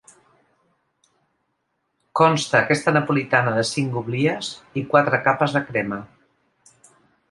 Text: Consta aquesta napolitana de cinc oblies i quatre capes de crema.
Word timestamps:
Consta 2.21 2.59
aquesta 2.61 2.95
napolitana 2.97 3.55
de 3.61 3.69
cinc 3.75 4.01
oblies 4.05 4.53
i 4.83 4.89
quatre 4.95 5.25
capes 5.31 5.59
de 5.59 5.67
crema. 5.73 6.05